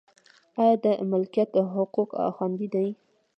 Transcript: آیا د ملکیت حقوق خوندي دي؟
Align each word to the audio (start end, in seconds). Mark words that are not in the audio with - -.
آیا 0.61 0.75
د 0.83 0.85
ملکیت 1.11 1.51
حقوق 1.75 2.11
خوندي 2.35 2.67
دي؟ 2.73 2.87